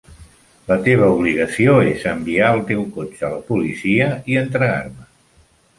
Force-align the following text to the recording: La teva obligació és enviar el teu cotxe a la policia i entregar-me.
La 0.71 0.77
teva 0.87 1.09
obligació 1.17 1.75
és 1.91 2.07
enviar 2.13 2.49
el 2.57 2.65
teu 2.73 2.83
cotxe 2.99 3.29
a 3.29 3.33
la 3.35 3.45
policia 3.53 4.13
i 4.35 4.43
entregar-me. 4.45 5.09